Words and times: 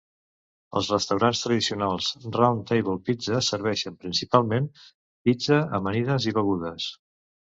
Els 0.79 0.87
restaurants 0.93 1.41
tradicionals 1.47 2.07
Round 2.37 2.63
Table 2.71 2.95
Pizza 3.09 3.43
serveixen 3.49 3.99
principalment 4.05 4.69
pizza, 5.29 5.59
amanides 5.81 6.29
i 6.33 6.37
begudes. 6.39 6.91